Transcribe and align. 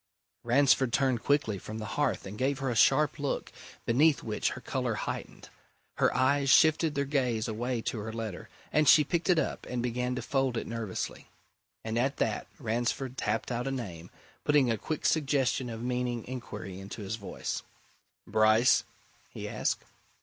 Ransford 0.43 0.91
turned 0.91 1.21
quickly 1.23 1.59
from 1.59 1.77
the 1.77 1.85
hearth 1.93 2.25
and 2.25 2.35
gave 2.35 2.57
her 2.57 2.71
a 2.71 2.75
sharp 2.75 3.19
look, 3.19 3.51
beneath 3.85 4.23
which 4.23 4.49
her 4.57 4.61
colour 4.61 4.95
heightened. 4.95 5.49
Her 5.97 6.11
eyes 6.17 6.49
shifted 6.49 6.95
their 6.95 7.05
gaze 7.05 7.47
away 7.47 7.81
to 7.83 7.99
her 7.99 8.11
letter, 8.11 8.49
and 8.73 8.89
she 8.89 9.03
picked 9.03 9.29
it 9.29 9.37
up 9.37 9.67
and 9.67 9.83
began 9.83 10.15
to 10.15 10.23
fold 10.23 10.57
it 10.57 10.65
nervously. 10.65 11.27
And 11.85 11.99
at 11.99 12.17
that 12.17 12.47
Ransford 12.57 13.21
rapped 13.27 13.51
out 13.51 13.67
a 13.67 13.71
name, 13.71 14.09
putting 14.43 14.71
a 14.71 14.77
quick 14.79 15.05
suggestion 15.05 15.69
of 15.69 15.83
meaning 15.83 16.25
inquiry 16.25 16.79
into 16.79 17.03
his 17.03 17.17
voice. 17.17 17.61
"Bryce?" 18.25 18.83
he 19.29 19.47
asked. 19.47 19.83